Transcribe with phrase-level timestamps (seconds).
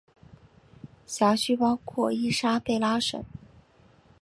[1.05, 3.23] 辖区包括伊莎贝拉省。